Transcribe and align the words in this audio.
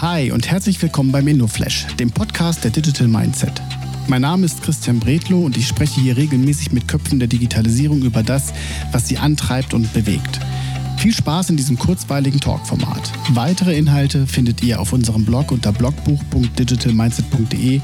Hi 0.00 0.32
und 0.32 0.50
herzlich 0.50 0.82
willkommen 0.82 1.12
beim 1.12 1.28
InnoFlash, 1.28 1.86
dem 2.00 2.10
Podcast 2.10 2.64
der 2.64 2.72
Digital 2.72 3.06
Mindset. 3.06 3.62
Mein 4.08 4.22
Name 4.22 4.44
ist 4.44 4.60
Christian 4.60 4.98
Bredlow 4.98 5.44
und 5.44 5.56
ich 5.56 5.68
spreche 5.68 6.00
hier 6.00 6.16
regelmäßig 6.16 6.72
mit 6.72 6.88
Köpfen 6.88 7.20
der 7.20 7.28
Digitalisierung 7.28 8.02
über 8.02 8.24
das, 8.24 8.52
was 8.90 9.06
sie 9.06 9.18
antreibt 9.18 9.72
und 9.72 9.92
bewegt. 9.92 10.40
Viel 10.98 11.14
Spaß 11.14 11.50
in 11.50 11.56
diesem 11.56 11.78
kurzweiligen 11.78 12.40
Talkformat. 12.40 13.08
Weitere 13.34 13.78
Inhalte 13.78 14.26
findet 14.26 14.64
ihr 14.64 14.80
auf 14.80 14.92
unserem 14.92 15.24
Blog 15.24 15.52
unter 15.52 15.72
blogbuch.digitalmindset.de 15.72 17.80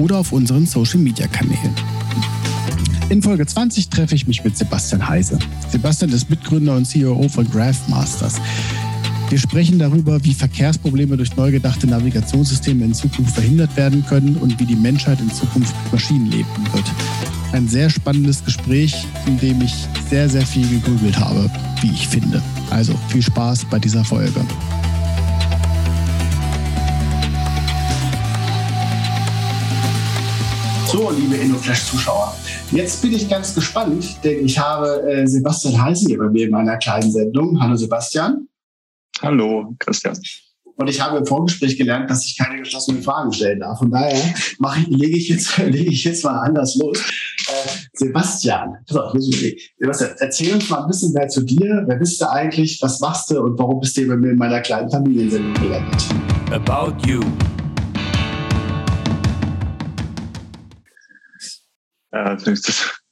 oder 0.00 0.18
auf 0.18 0.32
unseren 0.32 0.66
Social 0.66 0.98
Media 0.98 1.28
Kanälen. 1.28 1.74
In 3.08 3.22
Folge 3.22 3.46
20 3.46 3.88
treffe 3.88 4.14
ich 4.14 4.26
mich 4.26 4.44
mit 4.44 4.58
Sebastian 4.58 5.08
Heise. 5.08 5.38
Sebastian 5.70 6.12
ist 6.12 6.28
Mitgründer 6.28 6.76
und 6.76 6.84
CEO 6.84 7.26
von 7.30 7.50
Graphmasters. 7.50 8.34
Wir 9.30 9.38
sprechen 9.38 9.78
darüber, 9.78 10.22
wie 10.22 10.34
Verkehrsprobleme 10.34 11.16
durch 11.16 11.34
neu 11.34 11.50
gedachte 11.50 11.86
Navigationssysteme 11.86 12.84
in 12.84 12.94
Zukunft 12.94 13.34
verhindert 13.34 13.74
werden 13.76 14.04
können 14.06 14.36
und 14.36 14.60
wie 14.60 14.66
die 14.66 14.76
Menschheit 14.76 15.18
in 15.20 15.30
Zukunft 15.30 15.74
Maschinen 15.90 16.30
leben 16.30 16.46
wird. 16.72 16.84
Ein 17.52 17.66
sehr 17.66 17.88
spannendes 17.88 18.44
Gespräch, 18.44 19.06
in 19.26 19.38
dem 19.38 19.62
ich 19.62 19.88
sehr, 20.10 20.28
sehr 20.28 20.46
viel 20.46 20.68
gegrübelt 20.68 21.18
habe, 21.18 21.50
wie 21.80 21.90
ich 21.90 22.06
finde. 22.06 22.42
Also 22.70 22.94
viel 23.08 23.22
Spaß 23.22 23.64
bei 23.70 23.78
dieser 23.78 24.04
Folge. 24.04 24.44
So, 30.86 31.10
liebe 31.10 31.34
InnoFlash-Zuschauer, 31.36 32.36
jetzt 32.70 33.02
bin 33.02 33.12
ich 33.12 33.28
ganz 33.28 33.54
gespannt, 33.54 34.18
denn 34.22 34.44
ich 34.44 34.58
habe 34.58 35.02
äh, 35.10 35.26
Sebastian 35.26 35.82
Heisen 35.82 36.08
hier 36.08 36.18
bei 36.18 36.28
mir 36.28 36.44
in 36.44 36.50
meiner 36.50 36.76
kleinen 36.76 37.10
Sendung. 37.10 37.60
Hallo 37.60 37.74
Sebastian. 37.74 38.46
Hallo, 39.22 39.74
Christian. 39.78 40.18
Und 40.76 40.90
ich 40.90 41.00
habe 41.00 41.18
im 41.18 41.26
Vorgespräch 41.26 41.78
gelernt, 41.78 42.10
dass 42.10 42.24
ich 42.26 42.36
keine 42.36 42.58
geschlossenen 42.58 43.02
Fragen 43.02 43.32
stellen 43.32 43.60
darf. 43.60 43.78
Von 43.78 43.92
daher 43.92 44.34
mache 44.58 44.80
ich, 44.80 44.88
lege, 44.88 45.16
ich 45.16 45.28
jetzt, 45.28 45.56
lege 45.58 45.90
ich 45.90 46.02
jetzt 46.04 46.24
mal 46.24 46.40
anders 46.40 46.74
los. 46.76 46.98
Äh, 46.98 47.68
Sebastian, 47.92 48.76
Sebastian, 48.86 50.16
erzähl 50.18 50.54
uns 50.54 50.68
mal 50.68 50.82
ein 50.82 50.88
bisschen 50.88 51.12
mehr 51.12 51.28
zu 51.28 51.42
dir. 51.42 51.84
Wer 51.86 51.96
bist 51.96 52.20
du 52.20 52.28
eigentlich? 52.28 52.80
Was 52.82 52.98
machst 52.98 53.30
du? 53.30 53.40
Und 53.40 53.56
warum 53.58 53.80
bist 53.80 53.96
du 53.96 54.06
bei 54.08 54.16
mir 54.16 54.32
in 54.32 54.36
meiner 54.36 54.60
kleinen 54.60 54.90
Familiensendung 54.90 55.54
gelandet? 55.54 56.04
About 56.50 56.96
You. 57.06 57.20
Äh, 62.10 62.36
das 62.44 63.03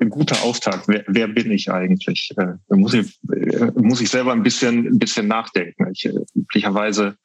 ein 0.00 0.10
guter 0.10 0.42
Auftakt. 0.42 0.88
Wer, 0.88 1.04
wer 1.06 1.28
bin 1.28 1.50
ich 1.50 1.70
eigentlich? 1.70 2.30
Äh, 2.36 2.54
da 2.68 2.76
muss 2.76 2.94
ich, 2.94 3.18
äh, 3.30 3.70
muss 3.74 4.00
ich 4.00 4.10
selber 4.10 4.32
ein 4.32 4.42
bisschen, 4.42 4.86
ein 4.86 4.98
bisschen 4.98 5.28
nachdenken. 5.28 5.90
Ich, 5.92 6.04
äh, 6.06 6.14
üblicherweise 6.34 7.16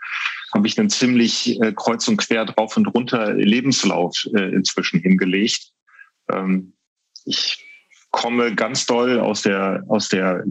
habe 0.53 0.67
ich 0.67 0.79
einen 0.79 0.89
ziemlich 0.89 1.59
äh, 1.61 1.73
kreuz 1.75 2.07
und 2.07 2.17
quer 2.17 2.45
drauf 2.45 2.75
und 2.77 2.87
runter 2.87 3.33
Lebenslauf 3.33 4.15
äh, 4.33 4.53
inzwischen 4.53 4.99
hingelegt. 4.99 5.71
Ähm, 6.31 6.73
ich 7.25 7.65
komme 8.11 8.55
ganz 8.55 8.85
doll 8.87 9.19
aus 9.19 9.43
der 9.43 9.83
aus 9.87 10.09
der 10.09 10.43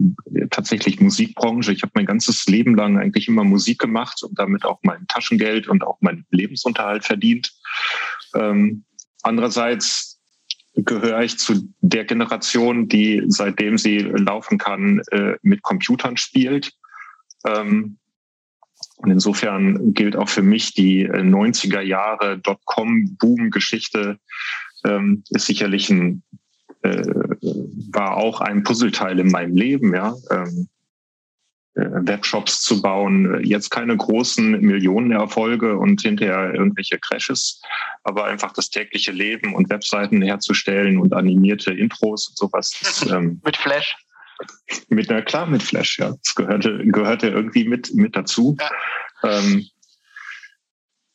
tatsächlich 0.49 1.01
Musikbranche. 1.01 1.73
Ich 1.73 1.81
habe 1.81 1.91
mein 1.95 2.05
ganzes 2.05 2.45
Leben 2.45 2.75
lang 2.75 2.97
eigentlich 2.97 3.27
immer 3.27 3.43
Musik 3.43 3.79
gemacht 3.79 4.23
und 4.23 4.39
damit 4.39 4.63
auch 4.63 4.79
mein 4.83 5.05
Taschengeld 5.07 5.67
und 5.67 5.83
auch 5.83 5.99
meinen 5.99 6.25
Lebensunterhalt 6.31 7.03
verdient. 7.03 7.51
Ähm, 8.33 8.85
andererseits 9.23 10.18
gehöre 10.85 11.21
ich 11.21 11.37
zu 11.37 11.73
der 11.81 12.05
Generation, 12.05 12.87
die 12.87 13.23
seitdem 13.27 13.77
sie 13.77 13.99
laufen 13.99 14.57
kann, 14.57 15.01
äh, 15.11 15.35
mit 15.41 15.61
Computern 15.61 16.17
spielt. 16.17 16.73
Ähm, 17.45 17.97
und 18.97 19.11
insofern 19.11 19.93
gilt 19.93 20.15
auch 20.15 20.29
für 20.29 20.41
mich 20.41 20.73
die 20.73 21.09
90er 21.09 21.79
äh, 21.79 21.87
Jahre 21.87 22.37
Dotcom-Boom-Geschichte 22.39 24.19
ähm, 24.85 25.23
ist 25.29 25.45
sicherlich 25.45 25.89
ein, 25.89 26.23
äh, 26.81 27.05
war 27.91 28.17
auch 28.17 28.41
ein 28.41 28.63
Puzzleteil 28.63 29.19
in 29.19 29.31
meinem 29.31 29.55
Leben, 29.55 29.93
ja. 29.93 30.15
Ähm, 30.31 30.47
äh, 30.47 30.78
Webshops 31.79 32.61
zu 32.61 32.81
bauen. 32.81 33.43
Jetzt 33.43 33.69
keine 33.69 33.95
großen 33.95 34.59
Millionenerfolge 34.61 35.77
und 35.77 36.01
hinterher 36.01 36.53
irgendwelche 36.53 36.99
Crashes, 36.99 37.61
aber 38.03 38.25
einfach 38.25 38.53
das 38.53 38.69
tägliche 38.69 39.11
Leben 39.11 39.53
und 39.53 39.69
Webseiten 39.69 40.21
herzustellen 40.21 40.97
und 40.97 41.13
animierte 41.13 41.73
Intros 41.73 42.29
und 42.29 42.37
sowas. 42.37 43.05
Ähm, 43.09 43.41
mit 43.43 43.57
Flash. 43.57 43.95
Mit, 44.89 45.09
na 45.09 45.21
klar, 45.21 45.47
mit 45.47 45.63
Flash, 45.63 45.99
ja. 45.99 46.13
Das 46.23 46.35
gehörte, 46.35 46.85
gehörte 46.85 47.29
irgendwie 47.29 47.63
mit, 47.63 47.93
mit 47.93 48.15
dazu. 48.15 48.55
Ja. 48.59 49.39
Ähm, 49.39 49.65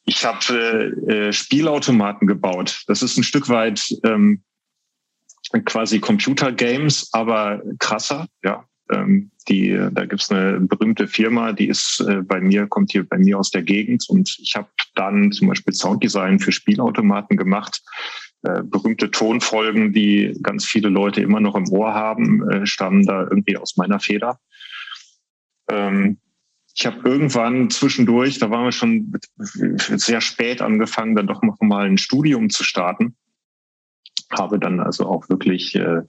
ich 0.04 0.24
habe 0.24 0.96
äh, 1.08 1.32
Spielautomaten 1.32 2.26
gebaut. 2.26 2.82
Das 2.86 3.02
ist 3.02 3.16
ein 3.16 3.22
Stück 3.22 3.48
weit 3.48 3.94
ähm, 4.04 4.42
quasi 5.64 6.00
Computer-Games, 6.00 7.10
aber 7.12 7.62
krasser, 7.78 8.26
ja. 8.42 8.66
Ähm, 8.92 9.30
die, 9.48 9.70
da 9.92 10.04
gibt's 10.04 10.30
eine 10.30 10.60
berühmte 10.60 11.06
Firma, 11.06 11.52
die 11.52 11.68
ist 11.68 12.00
äh, 12.00 12.22
bei 12.22 12.40
mir, 12.40 12.66
kommt 12.66 12.92
hier 12.92 13.06
bei 13.08 13.18
mir 13.18 13.38
aus 13.38 13.50
der 13.50 13.62
Gegend 13.62 14.04
und 14.08 14.38
ich 14.40 14.56
habe 14.56 14.68
dann 14.94 15.32
zum 15.32 15.48
Beispiel 15.48 15.74
Sounddesign 15.74 16.38
für 16.38 16.52
Spielautomaten 16.52 17.36
gemacht. 17.36 17.82
Äh, 18.42 18.62
berühmte 18.62 19.10
Tonfolgen, 19.10 19.94
die 19.94 20.38
ganz 20.42 20.66
viele 20.66 20.90
Leute 20.90 21.22
immer 21.22 21.40
noch 21.40 21.54
im 21.54 21.66
Ohr 21.70 21.94
haben, 21.94 22.46
äh, 22.50 22.66
stammen 22.66 23.06
da 23.06 23.22
irgendwie 23.22 23.56
aus 23.56 23.76
meiner 23.76 24.00
Feder. 24.00 24.38
Ähm, 25.70 26.18
ich 26.74 26.84
habe 26.84 27.08
irgendwann 27.08 27.70
zwischendurch, 27.70 28.38
da 28.38 28.50
waren 28.50 28.64
wir 28.64 28.72
schon 28.72 29.12
sehr 29.38 30.20
spät 30.20 30.60
angefangen, 30.60 31.14
dann 31.14 31.28
doch 31.28 31.42
noch 31.42 31.60
mal 31.60 31.86
ein 31.86 31.98
Studium 31.98 32.50
zu 32.50 32.64
starten. 32.64 33.16
Habe 34.30 34.58
dann 34.58 34.80
also 34.80 35.06
auch 35.06 35.28
wirklich 35.28 35.74
äh, 35.76 36.02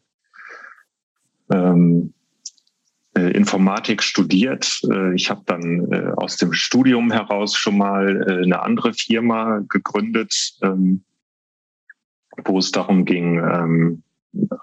ähm, 1.51 2.14
äh, 2.14 2.14
Informatik 3.21 4.03
studiert. 4.03 4.81
Äh, 4.91 5.15
ich 5.15 5.29
habe 5.29 5.41
dann 5.45 5.91
äh, 5.91 6.11
aus 6.17 6.37
dem 6.37 6.53
Studium 6.53 7.11
heraus 7.11 7.55
schon 7.55 7.77
mal 7.77 8.25
äh, 8.27 8.43
eine 8.43 8.61
andere 8.61 8.93
Firma 8.93 9.61
gegründet, 9.69 10.57
ähm, 10.61 11.05
wo 12.43 12.59
es 12.59 12.71
darum 12.71 13.05
ging, 13.05 13.39
ähm, 13.39 14.03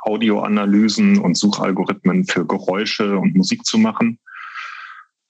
Audioanalysen 0.02 1.18
und 1.18 1.38
Suchalgorithmen 1.38 2.26
für 2.26 2.46
Geräusche 2.46 3.18
und 3.18 3.34
Musik 3.34 3.64
zu 3.64 3.78
machen. 3.78 4.18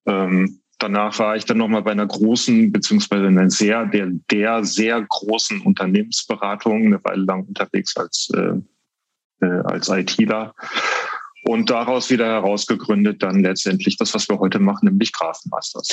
Ähm, 0.06 0.58
danach 0.78 1.16
war 1.20 1.36
ich 1.36 1.44
dann 1.44 1.58
nochmal 1.58 1.82
bei 1.82 1.92
einer 1.92 2.06
großen, 2.06 2.72
beziehungsweise 2.72 3.28
einer 3.28 3.48
sehr, 3.50 3.86
der, 3.86 4.08
der 4.32 4.64
sehr 4.64 5.00
großen 5.00 5.60
Unternehmensberatung, 5.60 6.86
eine 6.86 7.04
Weile 7.04 7.22
lang 7.22 7.44
unterwegs 7.44 7.96
als, 7.96 8.30
äh, 8.34 9.46
äh 9.46 9.62
als 9.64 9.88
ITler 9.88 10.54
und 11.44 11.70
daraus 11.70 12.10
wieder 12.10 12.26
herausgegründet 12.26 13.22
dann 13.22 13.42
letztendlich 13.42 13.96
das, 13.96 14.14
was 14.14 14.28
wir 14.28 14.38
heute 14.38 14.58
machen, 14.58 14.88
nämlich 14.88 15.12
Grafenmasters. 15.12 15.88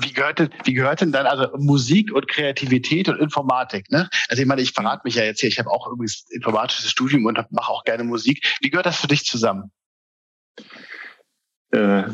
Wie 0.00 0.12
gehört 0.12 0.38
denn, 0.38 0.50
wie 0.64 0.74
gehört 0.74 1.00
denn 1.00 1.12
dann 1.12 1.26
also 1.26 1.48
Musik 1.56 2.12
und 2.12 2.28
Kreativität 2.28 3.08
und 3.08 3.18
Informatik? 3.18 3.90
Ne? 3.90 4.08
Also 4.28 4.42
ich 4.42 4.48
meine, 4.48 4.60
ich 4.60 4.72
verrate 4.72 5.02
mich 5.04 5.14
ja 5.14 5.24
jetzt 5.24 5.40
hier, 5.40 5.48
ich 5.48 5.58
habe 5.58 5.70
auch 5.70 5.86
irgendwie 5.86 6.12
informatisches 6.30 6.90
Studium 6.90 7.24
und 7.24 7.38
mache 7.50 7.72
auch 7.72 7.84
gerne 7.84 8.04
Musik. 8.04 8.56
Wie 8.60 8.70
gehört 8.70 8.86
das 8.86 9.00
für 9.00 9.08
dich 9.08 9.24
zusammen? 9.24 9.70
Äh, 11.72 12.04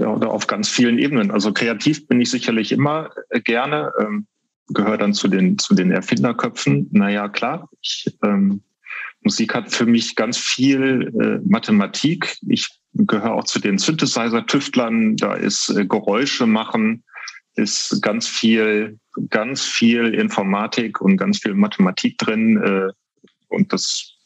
auf 0.00 0.46
ganz 0.46 0.68
vielen 0.68 0.98
Ebenen. 0.98 1.30
Also 1.30 1.52
kreativ 1.52 2.06
bin 2.06 2.20
ich 2.20 2.30
sicherlich 2.30 2.72
immer 2.72 3.10
äh, 3.30 3.40
gerne, 3.40 3.92
ähm, 4.00 4.26
gehört 4.68 5.02
dann 5.02 5.12
zu 5.12 5.28
den, 5.28 5.58
zu 5.58 5.74
den 5.74 5.90
Erfinderköpfen. 5.90 6.88
Naja, 6.92 7.28
klar, 7.28 7.68
ich 7.82 8.16
ähm, 8.22 8.62
Musik 9.22 9.54
hat 9.54 9.70
für 9.70 9.86
mich 9.86 10.16
ganz 10.16 10.38
viel 10.38 11.12
äh, 11.20 11.46
Mathematik. 11.48 12.38
Ich 12.48 12.66
gehöre 12.94 13.34
auch 13.34 13.44
zu 13.44 13.58
den 13.58 13.78
Synthesizer-Tüftlern. 13.78 15.16
Da 15.16 15.34
ist 15.34 15.68
äh, 15.70 15.84
Geräusche 15.84 16.46
machen, 16.46 17.04
ist 17.54 18.00
ganz 18.00 18.26
viel, 18.26 18.98
ganz 19.28 19.62
viel 19.62 20.14
Informatik 20.14 21.00
und 21.00 21.16
ganz 21.16 21.38
viel 21.38 21.54
Mathematik 21.54 22.16
drin. 22.18 22.56
Äh, 22.56 22.92
und 23.48 23.72
das 23.72 24.16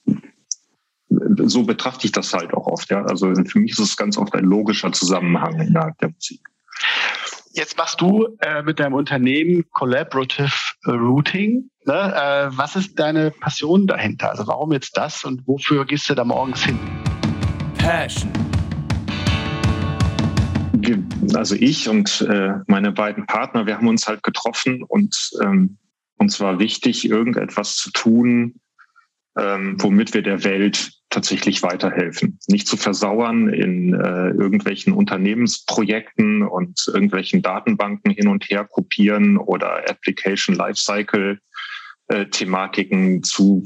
so 1.46 1.62
betrachte 1.64 2.06
ich 2.06 2.12
das 2.12 2.32
halt 2.32 2.52
auch 2.54 2.66
oft. 2.66 2.90
Ja. 2.90 3.04
Also 3.04 3.32
für 3.34 3.58
mich 3.58 3.72
ist 3.72 3.78
es 3.78 3.96
ganz 3.96 4.16
oft 4.16 4.34
ein 4.34 4.44
logischer 4.44 4.92
Zusammenhang 4.92 5.60
innerhalb 5.60 5.98
der 5.98 6.10
Musik. 6.10 6.40
Jetzt 7.56 7.78
machst 7.78 8.00
du 8.00 8.36
äh, 8.40 8.62
mit 8.62 8.80
deinem 8.80 8.94
Unternehmen 8.94 9.64
Collaborative 9.70 10.50
Routing. 10.88 11.70
Ne? 11.84 11.94
Äh, 11.94 12.48
was 12.50 12.74
ist 12.74 12.98
deine 12.98 13.30
Passion 13.30 13.86
dahinter? 13.86 14.30
Also 14.30 14.48
warum 14.48 14.72
jetzt 14.72 14.96
das 14.96 15.22
und 15.22 15.46
wofür 15.46 15.84
gehst 15.86 16.10
du 16.10 16.16
da 16.16 16.24
morgens 16.24 16.64
hin? 16.64 16.76
Passion. 17.78 18.32
Also 21.34 21.54
ich 21.54 21.88
und 21.88 22.26
äh, 22.28 22.54
meine 22.66 22.90
beiden 22.90 23.24
Partner, 23.26 23.66
wir 23.66 23.76
haben 23.76 23.86
uns 23.86 24.08
halt 24.08 24.24
getroffen 24.24 24.82
und 24.82 25.16
ähm, 25.40 25.78
uns 26.16 26.40
war 26.40 26.58
wichtig, 26.58 27.08
irgendetwas 27.08 27.76
zu 27.76 27.92
tun, 27.92 28.56
ähm, 29.38 29.76
womit 29.78 30.12
wir 30.12 30.22
der 30.22 30.42
Welt 30.42 30.90
tatsächlich 31.14 31.62
weiterhelfen. 31.62 32.38
Nicht 32.48 32.66
zu 32.66 32.76
versauern 32.76 33.48
in 33.48 33.94
äh, 33.94 34.30
irgendwelchen 34.30 34.92
Unternehmensprojekten 34.92 36.42
und 36.42 36.84
irgendwelchen 36.88 37.40
Datenbanken 37.40 38.10
hin 38.10 38.28
und 38.28 38.50
her 38.50 38.64
kopieren 38.64 39.38
oder 39.38 39.88
Application 39.88 40.56
Lifecycle 40.56 41.38
äh, 42.08 42.26
Thematiken 42.26 43.22
zu 43.22 43.64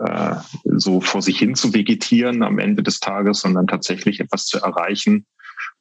äh, 0.00 0.36
so 0.64 1.00
vor 1.00 1.22
sich 1.22 1.38
hin 1.38 1.54
zu 1.54 1.74
vegetieren 1.74 2.42
am 2.42 2.58
Ende 2.58 2.82
des 2.82 3.00
Tages, 3.00 3.40
sondern 3.40 3.66
tatsächlich 3.66 4.20
etwas 4.20 4.46
zu 4.46 4.58
erreichen 4.58 5.26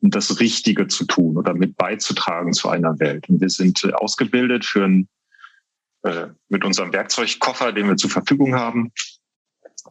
und 0.01 0.15
das 0.15 0.39
Richtige 0.39 0.87
zu 0.87 1.05
tun 1.05 1.37
oder 1.37 1.53
mit 1.53 1.75
beizutragen 1.75 2.53
zu 2.53 2.69
einer 2.69 2.99
Welt. 2.99 3.27
Und 3.29 3.41
wir 3.41 3.49
sind 3.49 3.83
äh, 3.83 3.91
ausgebildet 3.91 4.63
für 4.63 4.85
ein, 4.85 5.09
äh, 6.03 6.27
mit 6.47 6.63
unserem 6.63 6.93
Werkzeugkoffer, 6.93 7.73
den 7.73 7.87
wir 7.87 7.97
zur 7.97 8.09
Verfügung 8.09 8.55
haben, 8.55 8.91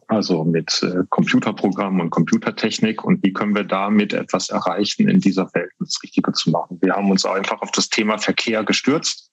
also 0.07 0.43
mit 0.43 0.83
äh, 0.83 1.03
Computerprogrammen 1.09 2.01
und 2.01 2.09
Computertechnik 2.09 3.03
und 3.03 3.23
wie 3.23 3.33
können 3.33 3.55
wir 3.55 3.63
damit 3.63 4.13
etwas 4.13 4.49
erreichen, 4.49 5.07
in 5.07 5.19
dieser 5.19 5.53
Welt 5.53 5.71
das 5.79 5.97
Richtige 6.03 6.31
zu 6.33 6.51
machen. 6.51 6.77
Wir 6.81 6.93
haben 6.93 7.09
uns 7.09 7.25
einfach 7.25 7.61
auf 7.61 7.71
das 7.71 7.89
Thema 7.89 8.17
Verkehr 8.17 8.63
gestürzt. 8.63 9.31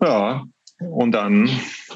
Ja, 0.00 0.44
und 0.80 1.12
dann 1.12 1.48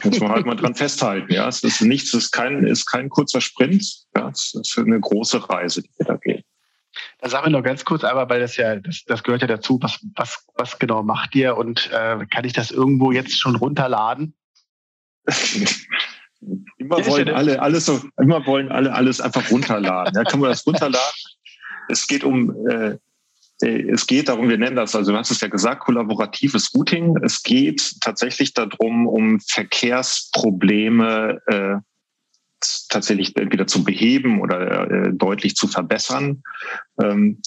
muss 0.05 0.21
man 0.21 0.31
halt 0.31 0.47
mal 0.47 0.55
dran 0.55 0.75
festhalten. 0.75 1.33
Ja, 1.33 1.49
es 1.49 1.63
ist 1.65 1.81
nichts, 1.83 2.15
es 2.15 2.25
ist 2.25 2.31
kein, 2.31 2.65
ist 2.65 2.87
kein 2.87 3.09
kurzer 3.09 3.41
Sprint. 3.41 3.85
Ja, 4.17 4.29
es 4.29 4.55
ist 4.55 4.79
eine 4.79 5.01
große 5.01 5.49
Reise, 5.49 5.83
die 5.83 5.91
wir 5.97 6.07
da 6.07 6.17
gehen. 6.17 6.43
Dann 7.21 7.31
sag 7.31 7.45
mir 7.45 7.51
noch 7.51 7.63
ganz 7.63 7.85
kurz, 7.85 8.05
aber 8.05 8.29
weil 8.29 8.41
das 8.41 8.57
ja, 8.57 8.77
das, 8.77 9.05
das 9.07 9.23
gehört 9.23 9.43
ja 9.43 9.47
dazu, 9.47 9.79
was, 9.83 9.99
was, 10.17 10.45
was 10.55 10.79
genau 10.79 11.03
macht 11.03 11.35
ihr 11.35 11.57
und 11.57 11.91
äh, 11.93 12.25
kann 12.27 12.45
ich 12.45 12.53
das 12.53 12.71
irgendwo 12.71 13.13
jetzt 13.13 13.39
schon 13.39 13.57
runterladen? 13.57 14.35
immer 16.97 17.07
wollen 17.07 17.29
alle 17.31 17.61
alles 17.61 17.87
so, 17.87 18.01
immer 18.21 18.45
wollen 18.47 18.71
alle 18.71 18.93
alles 18.93 19.21
einfach 19.21 19.51
runterladen. 19.51 20.15
Ja, 20.15 20.25
kann 20.25 20.41
man 20.41 20.51
das 20.51 20.67
runterladen? 20.67 21.15
Es 21.89 22.07
geht 22.07 22.25
um 22.25 22.55
äh, 22.69 22.99
äh, 23.63 23.91
es 23.91 24.07
geht 24.07 24.29
darum, 24.29 24.49
wir 24.49 24.59
nennen 24.59 24.77
das, 24.77 24.95
also 24.95 25.13
du 25.13 25.19
hast 25.19 25.31
es 25.31 25.41
ja 25.41 25.49
gesagt, 25.49 25.83
kollaboratives 25.83 26.75
Routing. 26.75 27.17
Es 27.23 27.43
geht 27.43 27.97
tatsächlich 28.01 28.55
darum, 28.55 29.07
um 29.07 29.41
Verkehrsprobleme 29.41 31.41
äh, 31.47 31.77
tatsächlich 32.89 33.37
entweder 33.37 33.67
zu 33.67 33.85
beheben 33.85 34.41
oder 34.41 34.91
äh, 34.91 35.13
deutlich 35.13 35.57
zu 35.57 35.69
verbessern. 35.69 36.43
Ähm, 37.01 37.41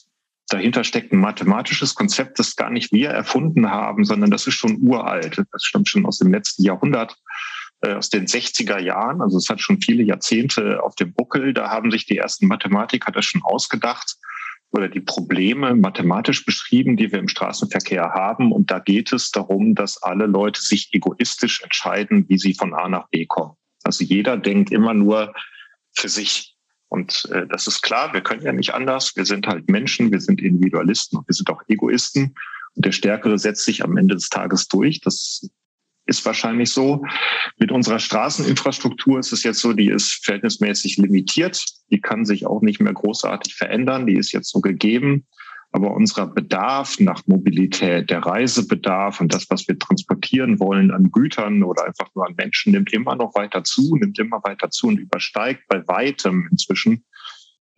dahinter 0.47 0.83
steckt 0.83 1.11
ein 1.11 1.19
mathematisches 1.19 1.95
Konzept, 1.95 2.39
das 2.39 2.55
gar 2.55 2.69
nicht 2.69 2.91
wir 2.91 3.09
erfunden 3.09 3.71
haben, 3.71 4.05
sondern 4.05 4.31
das 4.31 4.47
ist 4.47 4.55
schon 4.55 4.77
uralt. 4.81 5.41
Das 5.51 5.63
stammt 5.63 5.89
schon 5.89 6.05
aus 6.05 6.19
dem 6.19 6.31
letzten 6.31 6.63
Jahrhundert, 6.63 7.15
aus 7.81 8.09
den 8.09 8.27
60er 8.27 8.79
Jahren. 8.79 9.21
Also 9.21 9.37
es 9.37 9.49
hat 9.49 9.61
schon 9.61 9.81
viele 9.81 10.03
Jahrzehnte 10.03 10.83
auf 10.83 10.95
dem 10.95 11.13
Buckel. 11.13 11.53
Da 11.53 11.69
haben 11.69 11.91
sich 11.91 12.05
die 12.05 12.17
ersten 12.17 12.47
Mathematiker 12.47 13.11
das 13.11 13.25
schon 13.25 13.41
ausgedacht 13.43 14.17
oder 14.71 14.87
die 14.87 15.01
Probleme 15.01 15.75
mathematisch 15.75 16.45
beschrieben, 16.45 16.95
die 16.95 17.11
wir 17.11 17.19
im 17.19 17.27
Straßenverkehr 17.27 18.11
haben. 18.13 18.51
Und 18.51 18.71
da 18.71 18.79
geht 18.79 19.11
es 19.11 19.31
darum, 19.31 19.75
dass 19.75 20.01
alle 20.01 20.25
Leute 20.25 20.61
sich 20.61 20.89
egoistisch 20.93 21.61
entscheiden, 21.61 22.25
wie 22.29 22.37
sie 22.37 22.53
von 22.53 22.73
A 22.73 22.87
nach 22.87 23.09
B 23.09 23.25
kommen. 23.25 23.55
Also 23.83 24.03
jeder 24.03 24.37
denkt 24.37 24.71
immer 24.71 24.93
nur 24.93 25.33
für 25.93 26.09
sich. 26.09 26.55
Und 26.87 27.29
äh, 27.31 27.47
das 27.47 27.67
ist 27.67 27.81
klar, 27.81 28.13
wir 28.13 28.21
können 28.21 28.43
ja 28.43 28.53
nicht 28.53 28.73
anders. 28.73 29.15
Wir 29.15 29.25
sind 29.25 29.47
halt 29.47 29.69
Menschen, 29.69 30.11
wir 30.11 30.21
sind 30.21 30.41
Individualisten 30.41 31.17
und 31.17 31.27
wir 31.27 31.33
sind 31.33 31.49
auch 31.49 31.61
Egoisten. 31.67 32.35
Und 32.75 32.85
der 32.85 32.91
Stärkere 32.91 33.37
setzt 33.37 33.65
sich 33.65 33.83
am 33.83 33.97
Ende 33.97 34.15
des 34.15 34.29
Tages 34.29 34.67
durch. 34.67 35.01
Das 35.01 35.49
ist 36.05 36.25
wahrscheinlich 36.25 36.71
so. 36.71 37.03
Mit 37.57 37.71
unserer 37.71 37.99
Straßeninfrastruktur 37.99 39.19
ist 39.19 39.31
es 39.31 39.43
jetzt 39.43 39.59
so, 39.59 39.73
die 39.73 39.89
ist 39.89 40.25
verhältnismäßig 40.25 40.97
limitiert. 40.97 41.63
Die 41.89 42.01
kann 42.01 42.25
sich 42.25 42.45
auch 42.45 42.61
nicht 42.61 42.79
mehr 42.79 42.93
großartig 42.93 43.55
verändern. 43.55 44.07
Die 44.07 44.15
ist 44.15 44.31
jetzt 44.31 44.49
so 44.49 44.61
gegeben. 44.61 45.25
Aber 45.73 45.91
unser 45.91 46.27
Bedarf 46.27 46.99
nach 46.99 47.25
Mobilität, 47.27 48.09
der 48.09 48.19
Reisebedarf 48.19 49.21
und 49.21 49.33
das, 49.33 49.49
was 49.49 49.67
wir 49.69 49.79
transportieren 49.79 50.59
wollen 50.59 50.91
an 50.91 51.11
Gütern 51.11 51.63
oder 51.63 51.85
einfach 51.85 52.09
nur 52.13 52.27
an 52.27 52.35
Menschen, 52.35 52.73
nimmt 52.73 52.91
immer 52.91 53.15
noch 53.15 53.33
weiter 53.35 53.63
zu, 53.63 53.95
nimmt 53.95 54.19
immer 54.19 54.41
weiter 54.43 54.69
zu 54.69 54.87
und 54.87 54.97
übersteigt 54.97 55.63
bei 55.69 55.87
weitem 55.87 56.49
inzwischen 56.51 57.05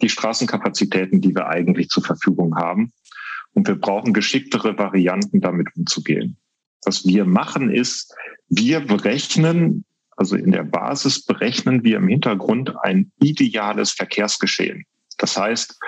die 0.01 0.09
Straßenkapazitäten, 0.09 1.21
die 1.21 1.35
wir 1.35 1.47
eigentlich 1.47 1.89
zur 1.89 2.03
Verfügung 2.03 2.55
haben. 2.55 2.93
Und 3.53 3.67
wir 3.67 3.75
brauchen 3.75 4.13
geschicktere 4.13 4.75
Varianten, 4.79 5.39
damit 5.39 5.67
umzugehen. 5.75 6.37
Was 6.85 7.05
wir 7.05 7.25
machen 7.25 7.71
ist, 7.71 8.13
wir 8.49 8.79
berechnen, 8.81 9.85
also 10.15 10.35
in 10.35 10.51
der 10.51 10.63
Basis 10.63 11.23
berechnen 11.23 11.83
wir 11.83 11.97
im 11.97 12.07
Hintergrund 12.07 12.73
ein 12.83 13.11
ideales 13.21 13.91
Verkehrsgeschehen. 13.91 14.85
Das 15.17 15.37
heißt, 15.37 15.79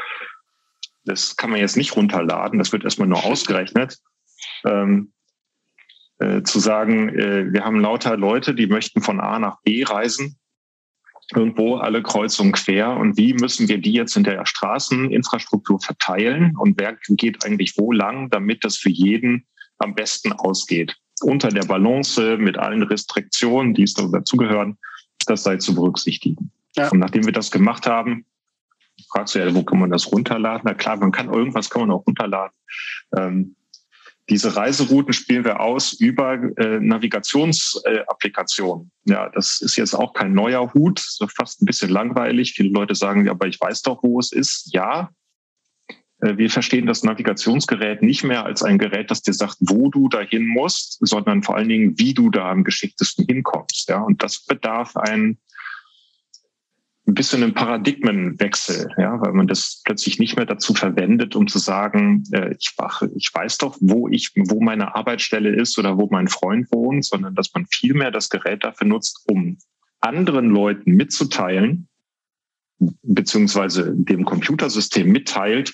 das 1.05 1.35
kann 1.35 1.51
man 1.51 1.59
jetzt 1.59 1.77
nicht 1.77 1.95
runterladen, 1.95 2.59
das 2.59 2.71
wird 2.71 2.83
erstmal 2.83 3.07
nur 3.07 3.23
ausgerechnet. 3.23 3.99
Ähm, 4.65 5.11
äh, 6.19 6.43
zu 6.43 6.59
sagen, 6.59 7.09
äh, 7.09 7.51
wir 7.51 7.65
haben 7.65 7.79
lauter 7.79 8.17
Leute, 8.17 8.55
die 8.55 8.67
möchten 8.67 9.01
von 9.01 9.19
A 9.19 9.37
nach 9.37 9.61
B 9.61 9.83
reisen, 9.83 10.37
irgendwo 11.33 11.75
alle 11.75 12.01
kreuz 12.03 12.39
und 12.39 12.53
quer. 12.53 12.91
Und 12.91 13.17
wie 13.17 13.33
müssen 13.33 13.67
wir 13.67 13.79
die 13.79 13.93
jetzt 13.93 14.15
in 14.15 14.23
der 14.23 14.45
Straßeninfrastruktur 14.45 15.79
verteilen? 15.81 16.55
Und 16.55 16.79
wer 16.79 16.97
geht 17.09 17.45
eigentlich 17.45 17.77
wo 17.77 17.91
lang, 17.91 18.29
damit 18.29 18.63
das 18.63 18.77
für 18.77 18.89
jeden 18.89 19.45
am 19.77 19.95
besten 19.95 20.33
ausgeht? 20.33 20.95
Unter 21.21 21.49
der 21.49 21.63
Balance 21.63 22.37
mit 22.37 22.57
allen 22.57 22.83
Restriktionen, 22.83 23.73
die 23.73 23.83
es 23.83 23.93
dazugehören, 23.93 24.77
das 25.27 25.43
sei 25.43 25.57
zu 25.57 25.73
berücksichtigen. 25.73 26.51
Ja. 26.75 26.89
Und 26.89 26.99
nachdem 26.99 27.25
wir 27.25 27.33
das 27.33 27.51
gemacht 27.51 27.87
haben, 27.87 28.25
fragst 29.11 29.35
du 29.35 29.39
ja, 29.39 29.53
wo 29.53 29.63
kann 29.63 29.79
man 29.79 29.91
das 29.91 30.11
runterladen? 30.11 30.63
Na 30.65 30.73
klar, 30.73 30.97
man 30.97 31.11
kann 31.11 31.33
irgendwas 31.33 31.69
kann 31.69 31.81
man 31.81 31.91
auch 31.91 32.05
runterladen. 32.05 32.55
Ähm, 33.15 33.55
diese 34.29 34.55
Reiserouten 34.55 35.13
spielen 35.13 35.45
wir 35.45 35.59
aus 35.59 35.93
über 35.93 36.33
äh, 36.57 36.79
Navigationsapplikationen. 36.79 38.91
Äh, 39.07 39.11
ja, 39.11 39.29
das 39.29 39.61
ist 39.61 39.75
jetzt 39.75 39.93
auch 39.93 40.13
kein 40.13 40.33
neuer 40.33 40.73
Hut, 40.73 40.97
so 40.99 41.27
fast 41.27 41.61
ein 41.61 41.65
bisschen 41.65 41.91
langweilig. 41.91 42.53
Viele 42.53 42.69
Leute 42.69 42.95
sagen, 42.95 43.25
ja, 43.25 43.33
aber 43.33 43.45
ich 43.47 43.61
weiß 43.61 43.83
doch, 43.83 44.01
wo 44.01 44.19
es 44.19 44.31
ist. 44.31 44.73
Ja, 44.73 45.11
wir 46.37 46.49
verstehen 46.49 46.85
das 46.85 47.03
Navigationsgerät 47.03 48.01
nicht 48.01 48.23
mehr 48.23 48.45
als 48.45 48.63
ein 48.63 48.77
Gerät, 48.77 49.11
das 49.11 49.21
dir 49.21 49.33
sagt, 49.33 49.57
wo 49.59 49.89
du 49.89 50.09
dahin 50.09 50.45
musst, 50.45 50.97
sondern 51.01 51.43
vor 51.43 51.55
allen 51.55 51.69
Dingen, 51.69 51.99
wie 51.99 52.13
du 52.13 52.29
da 52.29 52.49
am 52.49 52.63
geschicktesten 52.63 53.25
hinkommst. 53.25 53.89
Ja, 53.89 54.01
und 54.01 54.23
das 54.23 54.45
bedarf 54.45 54.95
ein 54.97 55.37
bisschen 57.05 57.43
ein 57.43 57.53
Paradigmenwechsel, 57.53 58.89
ja, 58.97 59.21
weil 59.21 59.33
man 59.33 59.47
das 59.47 59.81
plötzlich 59.85 60.17
nicht 60.17 60.35
mehr 60.37 60.45
dazu 60.45 60.73
verwendet, 60.73 61.35
um 61.35 61.47
zu 61.47 61.59
sagen, 61.59 62.23
äh, 62.31 62.55
ich, 62.59 62.75
ich 63.15 63.29
weiß 63.33 63.59
doch, 63.59 63.77
wo 63.79 64.07
ich, 64.07 64.31
wo 64.35 64.59
meine 64.61 64.95
Arbeitsstelle 64.95 65.49
ist 65.49 65.77
oder 65.77 65.97
wo 65.97 66.07
mein 66.09 66.27
Freund 66.27 66.71
wohnt, 66.71 67.05
sondern 67.05 67.35
dass 67.35 67.53
man 67.53 67.67
vielmehr 67.67 68.09
das 68.09 68.29
Gerät 68.29 68.63
dafür 68.63 68.87
nutzt, 68.87 69.23
um 69.27 69.57
anderen 70.01 70.49
Leuten 70.49 70.93
mitzuteilen, 70.93 71.87
beziehungsweise 72.79 73.93
dem 73.95 74.25
Computersystem 74.25 75.07
mitteilt, 75.07 75.73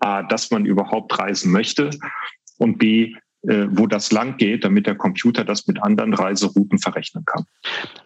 A, 0.00 0.22
dass 0.22 0.50
man 0.50 0.66
überhaupt 0.66 1.18
reisen 1.18 1.52
möchte 1.52 1.90
und 2.58 2.78
B, 2.78 3.14
äh, 3.42 3.66
wo 3.70 3.86
das 3.86 4.10
lang 4.10 4.38
geht, 4.38 4.64
damit 4.64 4.86
der 4.86 4.96
Computer 4.96 5.44
das 5.44 5.66
mit 5.66 5.80
anderen 5.82 6.14
Reiserouten 6.14 6.78
verrechnen 6.78 7.24
kann. 7.24 7.44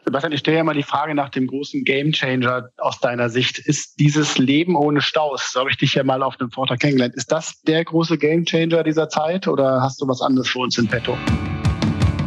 Sebastian, 0.04 0.32
ich 0.32 0.40
stelle 0.40 0.58
ja 0.58 0.64
mal 0.64 0.74
die 0.74 0.82
Frage 0.82 1.14
nach 1.14 1.30
dem 1.30 1.46
großen 1.46 1.84
Gamechanger 1.84 2.68
aus 2.76 3.00
deiner 3.00 3.30
Sicht. 3.30 3.58
Ist 3.58 3.98
dieses 3.98 4.36
Leben 4.36 4.76
ohne 4.76 5.00
Staus, 5.00 5.50
so 5.52 5.60
habe 5.60 5.70
ich 5.70 5.78
dich 5.78 5.94
ja 5.94 6.04
mal 6.04 6.22
auf 6.22 6.38
einem 6.38 6.50
Vortrag 6.50 6.80
kennengelernt, 6.80 7.14
ist 7.14 7.32
das 7.32 7.60
der 7.62 7.84
große 7.84 8.18
Gamechanger 8.18 8.82
dieser 8.82 9.08
Zeit 9.08 9.48
oder 9.48 9.80
hast 9.80 10.02
du 10.02 10.08
was 10.08 10.20
anderes 10.20 10.48
für 10.48 10.58
uns 10.58 10.76
in 10.76 10.88
petto? 10.88 11.16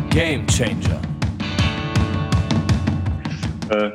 Gamechanger. 0.10 1.02
Äh, 3.70 3.92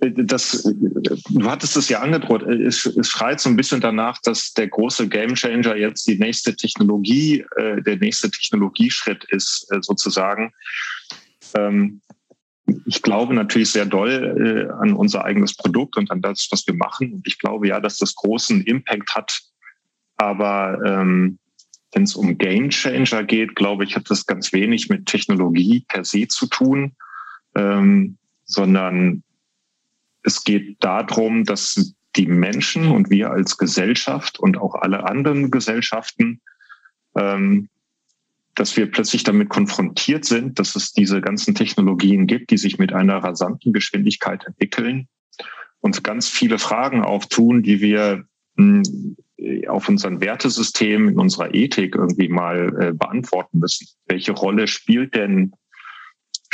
das, 0.00 0.62
du 0.62 1.50
hattest 1.50 1.76
es 1.76 1.88
ja 1.88 2.00
angedroht, 2.00 2.42
es, 2.42 2.86
es 2.86 3.08
schreit 3.08 3.40
so 3.40 3.48
ein 3.48 3.56
bisschen 3.56 3.80
danach, 3.80 4.18
dass 4.22 4.52
der 4.52 4.68
große 4.68 5.08
Gamechanger 5.08 5.76
jetzt 5.76 6.06
die 6.06 6.18
nächste 6.18 6.54
Technologie, 6.54 7.44
äh, 7.56 7.82
der 7.82 7.96
nächste 7.96 8.30
Technologieschritt 8.30 9.24
ist, 9.24 9.66
äh, 9.72 9.78
sozusagen. 9.82 10.52
Ähm, 11.56 12.00
ich 12.86 13.02
glaube 13.02 13.34
natürlich 13.34 13.70
sehr 13.70 13.86
doll 13.86 14.68
äh, 14.70 14.72
an 14.80 14.92
unser 14.92 15.24
eigenes 15.24 15.56
Produkt 15.56 15.96
und 15.96 16.10
an 16.10 16.20
das, 16.20 16.46
was 16.50 16.66
wir 16.66 16.74
machen. 16.74 17.14
Und 17.14 17.26
ich 17.26 17.38
glaube 17.38 17.68
ja, 17.68 17.80
dass 17.80 17.98
das 17.98 18.14
großen 18.14 18.62
Impact 18.62 19.14
hat. 19.14 19.40
Aber 20.16 20.78
ähm, 20.84 21.38
wenn 21.92 22.02
es 22.02 22.14
um 22.14 22.36
Gamechanger 22.36 23.24
geht, 23.24 23.56
glaube 23.56 23.84
ich, 23.84 23.96
hat 23.96 24.10
das 24.10 24.26
ganz 24.26 24.52
wenig 24.52 24.90
mit 24.90 25.06
Technologie 25.06 25.84
per 25.88 26.04
se 26.04 26.28
zu 26.28 26.46
tun, 26.46 26.92
ähm, 27.56 28.18
sondern 28.44 29.22
es 30.22 30.44
geht 30.44 30.76
darum, 30.80 31.44
dass 31.44 31.94
die 32.16 32.26
Menschen 32.26 32.90
und 32.90 33.10
wir 33.10 33.30
als 33.30 33.58
Gesellschaft 33.58 34.38
und 34.38 34.58
auch 34.58 34.74
alle 34.74 35.04
anderen 35.04 35.50
Gesellschaften, 35.50 36.40
ähm, 37.16 37.68
dass 38.54 38.76
wir 38.76 38.90
plötzlich 38.90 39.22
damit 39.22 39.50
konfrontiert 39.50 40.24
sind, 40.24 40.58
dass 40.58 40.74
es 40.74 40.92
diese 40.92 41.20
ganzen 41.20 41.54
Technologien 41.54 42.26
gibt, 42.26 42.50
die 42.50 42.58
sich 42.58 42.78
mit 42.78 42.92
einer 42.92 43.18
rasanten 43.18 43.72
Geschwindigkeit 43.72 44.44
entwickeln 44.46 45.08
uns 45.80 46.02
ganz 46.02 46.28
viele 46.28 46.58
Fragen 46.58 47.02
auftun, 47.02 47.62
die 47.62 47.80
wir 47.80 48.24
hm, 48.56 49.16
auf 49.68 49.88
unseren 49.88 50.20
Wertesystem, 50.20 51.08
in 51.08 51.18
unserer 51.18 51.54
Ethik 51.54 51.94
irgendwie 51.94 52.28
mal 52.28 52.76
äh, 52.80 52.92
beantworten 52.92 53.60
müssen. 53.60 53.86
Welche 54.06 54.32
Rolle 54.32 54.66
spielt 54.66 55.14
denn, 55.14 55.52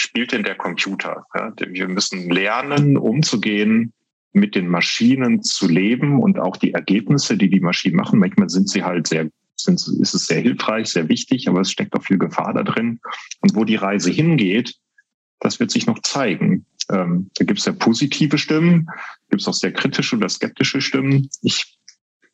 spielt 0.04 0.32
denn 0.32 0.44
der 0.44 0.54
Computer? 0.54 1.26
Ja, 1.34 1.52
wir 1.56 1.88
müssen 1.88 2.30
lernen, 2.30 2.96
umzugehen 2.96 3.92
mit 4.32 4.54
den 4.54 4.68
Maschinen 4.68 5.42
zu 5.42 5.68
leben 5.68 6.20
und 6.20 6.38
auch 6.38 6.56
die 6.56 6.72
Ergebnisse, 6.72 7.36
die 7.36 7.48
die 7.48 7.60
Maschinen 7.60 7.96
machen. 7.96 8.18
Manchmal 8.18 8.50
sind 8.50 8.68
sie 8.68 8.82
halt 8.82 9.06
sehr, 9.06 9.28
sind, 9.56 9.80
ist 10.00 10.14
es 10.14 10.26
sehr 10.26 10.40
hilfreich, 10.40 10.88
sehr 10.88 11.08
wichtig, 11.08 11.48
aber 11.48 11.60
es 11.60 11.70
steckt 11.70 11.94
auch 11.94 12.02
viel 12.02 12.18
Gefahr 12.18 12.52
da 12.52 12.64
drin. 12.64 13.00
Und 13.40 13.54
wo 13.54 13.64
die 13.64 13.76
Reise 13.76 14.10
hingeht, 14.10 14.74
das 15.40 15.60
wird 15.60 15.70
sich 15.70 15.86
noch 15.86 16.00
zeigen. 16.00 16.66
Ähm, 16.90 17.30
da 17.36 17.44
gibt 17.44 17.60
es 17.60 17.64
ja 17.64 17.72
positive 17.72 18.38
Stimmen, 18.38 18.88
gibt 19.30 19.42
es 19.42 19.48
auch 19.48 19.54
sehr 19.54 19.72
kritische 19.72 20.16
oder 20.16 20.28
skeptische 20.28 20.80
Stimmen. 20.80 21.30
Ich 21.42 21.78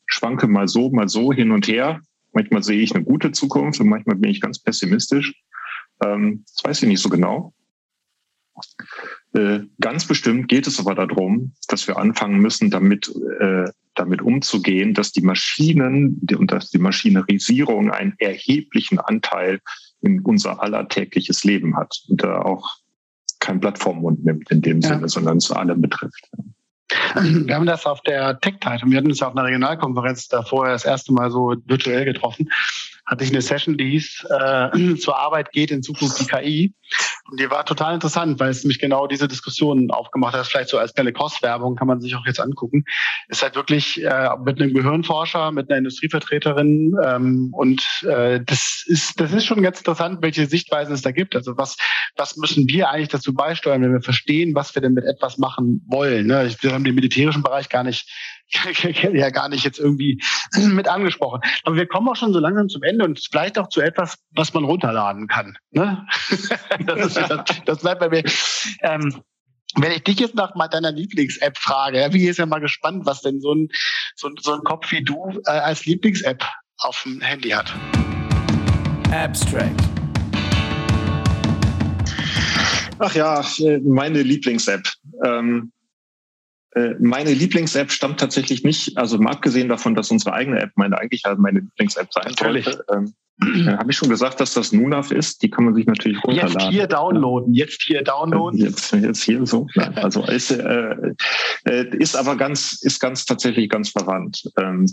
schwanke 0.07 0.47
mal 0.47 0.67
so, 0.67 0.89
mal 0.89 1.07
so 1.07 1.31
hin 1.31 1.51
und 1.51 1.67
her. 1.67 2.01
Manchmal 2.33 2.63
sehe 2.63 2.81
ich 2.81 2.95
eine 2.95 3.03
gute 3.03 3.31
Zukunft 3.31 3.79
und 3.79 3.89
manchmal 3.89 4.15
bin 4.15 4.31
ich 4.31 4.41
ganz 4.41 4.59
pessimistisch. 4.59 5.33
Ähm, 6.03 6.43
das 6.47 6.63
weiß 6.63 6.83
ich 6.83 6.89
nicht 6.89 7.01
so 7.01 7.09
genau. 7.09 7.53
Äh, 9.33 9.61
ganz 9.79 10.05
bestimmt 10.05 10.47
geht 10.47 10.67
es 10.67 10.79
aber 10.79 10.95
darum, 10.95 11.53
dass 11.67 11.87
wir 11.87 11.97
anfangen 11.97 12.39
müssen, 12.39 12.69
damit, 12.69 13.11
äh, 13.39 13.65
damit 13.95 14.21
umzugehen, 14.21 14.93
dass 14.93 15.11
die 15.11 15.21
Maschinen 15.21 16.21
und 16.37 16.51
dass 16.51 16.69
die 16.69 16.79
Maschinerisierung 16.79 17.91
einen 17.91 18.13
erheblichen 18.19 18.99
Anteil 18.99 19.59
in 20.01 20.21
unser 20.21 20.61
allertägliches 20.61 21.43
Leben 21.43 21.77
hat 21.77 22.01
und 22.07 22.23
da 22.23 22.41
auch 22.41 22.77
kein 23.39 23.59
Blatt 23.59 23.79
vorm 23.79 24.01
Mund 24.01 24.23
nimmt 24.23 24.49
in 24.51 24.61
dem 24.61 24.81
ja. 24.81 24.89
Sinne, 24.89 25.09
sondern 25.09 25.37
es 25.37 25.51
alle 25.51 25.75
betrifft. 25.75 26.29
Wir 27.15 27.55
haben 27.55 27.65
das 27.65 27.85
auf 27.85 28.01
der 28.01 28.39
Tech-Tide 28.39 28.79
und 28.83 28.91
wir 28.91 28.97
hatten 28.97 29.09
uns 29.09 29.21
auf 29.21 29.35
einer 29.35 29.45
Regionalkonferenz 29.45 30.27
da 30.27 30.43
vorher 30.43 30.73
das 30.73 30.85
erste 30.85 31.13
Mal 31.13 31.31
so 31.31 31.55
virtuell 31.65 32.05
getroffen 32.05 32.49
hatte 33.11 33.25
ich 33.25 33.29
eine 33.29 33.41
Session, 33.41 33.77
die 33.77 33.91
hieß 33.91 34.25
äh, 34.29 34.95
Zur 34.97 35.19
Arbeit 35.19 35.51
geht 35.51 35.69
in 35.69 35.83
Zukunft 35.83 36.19
die 36.19 36.25
KI. 36.25 36.73
Und 37.29 37.39
die 37.39 37.49
war 37.49 37.65
total 37.65 37.93
interessant, 37.93 38.39
weil 38.39 38.49
es 38.49 38.63
nämlich 38.63 38.79
genau 38.79 39.05
diese 39.05 39.27
Diskussion 39.27 39.91
aufgemacht 39.91 40.33
hat. 40.33 40.47
Vielleicht 40.47 40.69
so 40.69 40.77
als 40.77 40.93
kleine 40.93 41.13
Kostwerbung 41.13 41.75
kann 41.75 41.87
man 41.87 42.01
sich 42.01 42.15
auch 42.15 42.25
jetzt 42.25 42.39
angucken. 42.39 42.83
Ist 43.27 43.43
halt 43.43 43.55
wirklich 43.55 44.03
äh, 44.03 44.29
mit 44.43 44.61
einem 44.61 44.73
Gehirnforscher, 44.73 45.51
mit 45.51 45.69
einer 45.69 45.77
Industrievertreterin 45.77 46.95
ähm, 47.03 47.49
und 47.53 47.85
äh, 48.03 48.41
das 48.43 48.83
ist 48.87 49.19
das 49.19 49.31
ist 49.33 49.45
schon 49.45 49.61
ganz 49.61 49.77
interessant, 49.79 50.21
welche 50.21 50.45
Sichtweisen 50.45 50.93
es 50.93 51.01
da 51.01 51.11
gibt. 51.11 51.35
Also 51.35 51.57
was 51.57 51.77
was 52.15 52.37
müssen 52.37 52.67
wir 52.67 52.89
eigentlich 52.89 53.09
dazu 53.09 53.33
beisteuern, 53.33 53.81
wenn 53.81 53.93
wir 53.93 54.01
verstehen, 54.01 54.55
was 54.55 54.73
wir 54.75 54.81
denn 54.81 54.93
mit 54.93 55.05
etwas 55.05 55.37
machen 55.37 55.85
wollen? 55.87 56.27
Ne? 56.27 56.53
Wir 56.59 56.73
haben 56.73 56.83
den 56.83 56.95
militärischen 56.95 57.43
Bereich 57.43 57.69
gar 57.69 57.83
nicht 57.83 58.09
ja 59.13 59.29
gar 59.29 59.49
nicht 59.49 59.63
jetzt 59.63 59.79
irgendwie 59.79 60.21
mit 60.57 60.87
angesprochen. 60.87 61.41
Aber 61.63 61.75
wir 61.75 61.87
kommen 61.87 62.07
auch 62.09 62.15
schon 62.15 62.33
so 62.33 62.39
langsam 62.39 62.69
zum 62.69 62.83
Ende 62.83 63.05
und 63.05 63.19
vielleicht 63.31 63.57
auch 63.57 63.69
zu 63.69 63.81
etwas, 63.81 64.17
was 64.31 64.53
man 64.53 64.63
runterladen 64.63 65.27
kann. 65.27 65.57
Ne? 65.71 66.05
das, 66.85 67.05
ist, 67.05 67.17
das, 67.17 67.45
das 67.65 67.79
bleibt 67.79 67.99
bei 67.99 68.09
mir. 68.09 68.23
Ähm, 68.81 69.21
wenn 69.75 69.93
ich 69.93 70.03
dich 70.03 70.19
jetzt 70.19 70.35
nach 70.35 70.51
deiner 70.69 70.91
Lieblings-App 70.91 71.57
frage, 71.57 72.05
bin 72.11 72.19
ich 72.19 72.27
jetzt 72.27 72.39
ja 72.39 72.45
mal 72.45 72.59
gespannt, 72.59 73.05
was 73.05 73.21
denn 73.21 73.39
so 73.39 73.53
ein, 73.53 73.69
so, 74.15 74.29
so 74.39 74.53
ein 74.53 74.63
Kopf 74.63 74.91
wie 74.91 75.03
du 75.03 75.39
äh, 75.45 75.51
als 75.51 75.85
Lieblings-App 75.85 76.45
auf 76.79 77.03
dem 77.03 77.21
Handy 77.21 77.49
hat. 77.49 77.73
Abstract. 79.11 79.81
Ach 82.99 83.15
ja, 83.15 83.41
äh, 83.59 83.79
meine 83.79 84.21
Lieblings-App. 84.21 84.87
Ähm, 85.25 85.71
äh, 85.73 85.80
meine 86.99 87.33
Lieblings-App 87.33 87.91
stammt 87.91 88.19
tatsächlich 88.19 88.63
nicht, 88.63 88.97
also 88.97 89.17
mal 89.17 89.31
abgesehen 89.31 89.67
davon, 89.67 89.93
dass 89.93 90.09
unsere 90.09 90.33
eigene 90.33 90.61
App 90.61 90.71
meine 90.75 90.97
eigentlich 90.97 91.23
halt 91.25 91.37
meine 91.37 91.59
Lieblings-App 91.59 92.13
sein 92.13 92.27
Natürlich. 92.29 92.65
sollte. 92.65 92.85
Ähm, 92.93 93.13
äh, 93.41 93.77
Habe 93.77 93.91
ich 93.91 93.97
schon 93.97 94.09
gesagt, 94.09 94.39
dass 94.39 94.53
das 94.53 94.71
Nunav 94.71 95.11
ist? 95.11 95.41
Die 95.41 95.49
kann 95.49 95.65
man 95.65 95.73
sich 95.73 95.85
natürlich 95.85 96.23
runterladen. 96.23 96.59
Jetzt 96.59 96.69
hier 96.69 96.87
downloaden, 96.87 97.53
jetzt 97.53 97.81
hier 97.81 98.03
downloaden. 98.03 98.59
Jetzt, 98.59 98.93
jetzt 98.93 99.23
hier 99.23 99.45
so. 99.45 99.67
Nein, 99.75 99.97
also 99.97 100.23
ist, 100.25 100.51
äh, 100.51 100.95
äh, 101.65 101.97
ist 101.97 102.15
aber 102.15 102.35
ganz, 102.35 102.81
ist 102.81 102.99
ganz 102.99 103.25
tatsächlich 103.25 103.69
ganz 103.69 103.89
verwandt. 103.89 104.43
Ähm, 104.57 104.85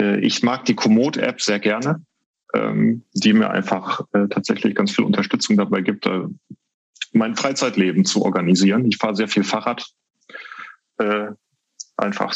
äh, 0.00 0.18
ich 0.20 0.42
mag 0.42 0.64
die 0.64 0.74
Komoot-App 0.74 1.42
sehr 1.42 1.58
gerne, 1.58 2.02
ähm, 2.54 3.04
die 3.12 3.34
mir 3.34 3.50
einfach 3.50 4.00
äh, 4.12 4.28
tatsächlich 4.28 4.74
ganz 4.74 4.92
viel 4.92 5.04
Unterstützung 5.04 5.56
dabei 5.56 5.82
gibt, 5.82 6.06
äh, 6.06 6.22
mein 7.12 7.36
Freizeitleben 7.36 8.06
zu 8.06 8.22
organisieren. 8.22 8.86
Ich 8.86 8.96
fahre 8.96 9.14
sehr 9.14 9.28
viel 9.28 9.44
Fahrrad 9.44 9.86
äh, 10.98 11.28
einfach 11.96 12.34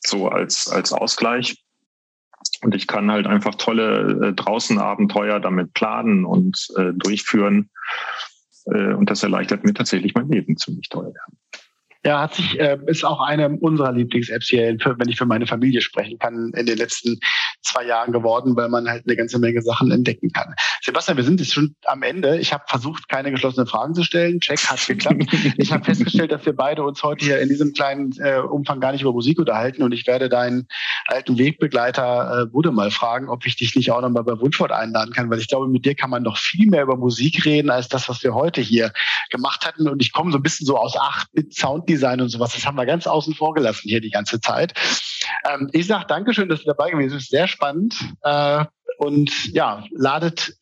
so 0.00 0.28
als, 0.28 0.68
als 0.68 0.92
Ausgleich. 0.92 1.62
Und 2.62 2.74
ich 2.74 2.86
kann 2.86 3.10
halt 3.10 3.26
einfach 3.26 3.54
tolle 3.56 4.28
äh, 4.28 4.32
draußen 4.32 4.78
Abenteuer 4.78 5.40
damit 5.40 5.74
planen 5.74 6.24
und 6.24 6.68
äh, 6.76 6.92
durchführen. 6.94 7.70
Äh, 8.66 8.94
und 8.94 9.10
das 9.10 9.22
erleichtert 9.22 9.64
mir 9.64 9.74
tatsächlich 9.74 10.14
mein 10.14 10.28
Leben 10.28 10.56
ziemlich 10.56 10.88
toll. 10.88 11.12
Ja, 12.06 12.20
hat 12.20 12.34
sich, 12.34 12.56
äh, 12.60 12.78
ist 12.86 13.04
auch 13.04 13.20
eine 13.20 13.48
unserer 13.48 13.90
Lieblings-Apps 13.90 14.48
hier, 14.48 14.76
wenn 14.78 15.08
ich 15.08 15.18
für 15.18 15.26
meine 15.26 15.44
Familie 15.44 15.80
sprechen 15.80 16.20
kann, 16.20 16.52
in 16.54 16.64
den 16.64 16.78
letzten 16.78 17.18
zwei 17.62 17.84
Jahren 17.84 18.12
geworden, 18.12 18.54
weil 18.54 18.68
man 18.68 18.88
halt 18.88 19.08
eine 19.08 19.16
ganze 19.16 19.40
Menge 19.40 19.60
Sachen 19.60 19.90
entdecken 19.90 20.30
kann. 20.30 20.54
Sebastian, 20.82 21.16
wir 21.16 21.24
sind 21.24 21.40
jetzt 21.40 21.52
schon 21.52 21.74
am 21.86 22.04
Ende. 22.04 22.38
Ich 22.38 22.52
habe 22.52 22.62
versucht, 22.68 23.08
keine 23.08 23.32
geschlossenen 23.32 23.66
Fragen 23.66 23.92
zu 23.92 24.04
stellen. 24.04 24.38
Check, 24.38 24.60
hat 24.68 24.86
geklappt. 24.86 25.26
ich 25.56 25.72
habe 25.72 25.84
festgestellt, 25.84 26.30
dass 26.30 26.46
wir 26.46 26.54
beide 26.54 26.84
uns 26.84 27.02
heute 27.02 27.24
hier 27.24 27.40
in 27.40 27.48
diesem 27.48 27.72
kleinen 27.72 28.12
äh, 28.20 28.38
Umfang 28.38 28.78
gar 28.78 28.92
nicht 28.92 29.02
über 29.02 29.12
Musik 29.12 29.40
unterhalten 29.40 29.82
und 29.82 29.90
ich 29.90 30.06
werde 30.06 30.28
deinen 30.28 30.68
alten 31.08 31.38
Wegbegleiter 31.38 32.42
äh, 32.42 32.46
Bude 32.46 32.70
mal 32.70 32.92
fragen, 32.92 33.28
ob 33.28 33.44
ich 33.46 33.56
dich 33.56 33.74
nicht 33.74 33.90
auch 33.90 34.00
nochmal 34.00 34.22
bei 34.22 34.38
Wunschwort 34.38 34.70
einladen 34.70 35.12
kann, 35.12 35.28
weil 35.28 35.40
ich 35.40 35.48
glaube, 35.48 35.66
mit 35.66 35.84
dir 35.84 35.96
kann 35.96 36.10
man 36.10 36.22
noch 36.22 36.36
viel 36.38 36.70
mehr 36.70 36.84
über 36.84 36.96
Musik 36.96 37.44
reden, 37.44 37.68
als 37.68 37.88
das, 37.88 38.08
was 38.08 38.22
wir 38.22 38.32
heute 38.32 38.60
hier 38.60 38.92
gemacht 39.30 39.66
hatten. 39.66 39.88
Und 39.88 40.00
ich 40.00 40.12
komme 40.12 40.30
so 40.30 40.38
ein 40.38 40.42
bisschen 40.42 40.66
so 40.66 40.76
aus 40.76 40.94
8-Bit-Sounddesign 41.96 42.20
und 42.20 42.28
sowas. 42.28 42.52
Das 42.54 42.64
haben 42.66 42.76
wir 42.76 42.86
ganz 42.86 43.06
außen 43.06 43.34
vor 43.34 43.54
gelassen 43.54 43.88
hier 43.88 44.00
die 44.00 44.10
ganze 44.10 44.40
Zeit. 44.40 44.74
Ähm, 45.48 45.68
ich 45.72 45.86
sage 45.86 46.06
Dankeschön, 46.08 46.48
dass 46.48 46.58
du 46.60 46.66
dabei 46.66 46.90
gewesen 46.90 47.14
bist. 47.14 47.30
Sehr 47.30 47.46
spannend. 47.48 47.96
Äh, 48.22 48.64
und 48.98 49.30
ja, 49.52 49.84
ladet, 49.94 50.56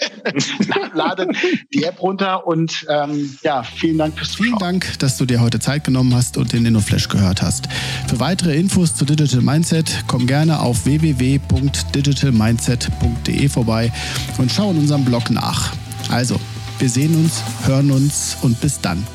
ladet 0.94 1.36
die 1.74 1.84
App 1.84 2.00
runter 2.00 2.46
und 2.46 2.86
ähm, 2.88 3.36
ja, 3.42 3.62
vielen 3.62 3.98
Dank 3.98 4.16
fürs 4.16 4.32
Zuschauen. 4.32 4.46
Vielen 4.46 4.58
Dank, 4.58 4.98
dass 4.98 5.18
du 5.18 5.26
dir 5.26 5.42
heute 5.42 5.60
Zeit 5.60 5.84
genommen 5.84 6.14
hast 6.14 6.38
und 6.38 6.54
den 6.54 6.64
InnoFlash 6.64 7.08
gehört 7.08 7.42
hast. 7.42 7.68
Für 8.08 8.18
weitere 8.18 8.56
Infos 8.56 8.94
zu 8.94 9.04
Digital 9.04 9.42
Mindset 9.42 10.04
komm 10.06 10.26
gerne 10.26 10.60
auf 10.60 10.86
www.digitalmindset.de 10.86 13.48
vorbei 13.50 13.92
und 14.38 14.50
schau 14.50 14.70
in 14.70 14.78
unserem 14.78 15.04
Blog 15.04 15.28
nach. 15.30 15.74
Also, 16.10 16.40
wir 16.78 16.88
sehen 16.88 17.14
uns, 17.14 17.42
hören 17.66 17.90
uns 17.90 18.38
und 18.40 18.58
bis 18.60 18.80
dann. 18.80 19.06